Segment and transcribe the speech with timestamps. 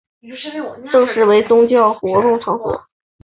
[0.19, 2.85] 该寺正式恢复为宗教活动场所。